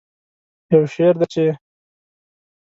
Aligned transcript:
یو 0.71 0.83
شعر 0.93 1.15
دی 1.19 1.27
چې 1.33 1.45